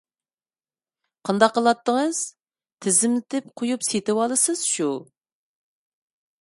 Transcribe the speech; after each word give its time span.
قانداق 1.29 1.53
قىلاتتىڭىز؟ 1.57 2.23
تىزىملىتىپ 2.87 3.53
قويۇپ 3.63 3.87
سېتىۋالىسىز 3.91 4.67
شۇ. 4.73 4.91